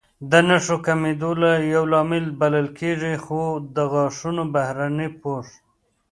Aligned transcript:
د 0.31 0.33
نښو 0.47 0.77
کمېدو 0.85 1.31
یو 1.73 1.83
لامل 1.93 2.25
بلل 2.39 2.67
کېږي، 2.79 3.15
خو 3.25 3.41
د 3.75 3.77
غاښونو 3.91 4.43
بهرنی 4.53 5.09
پوښ 5.21 5.45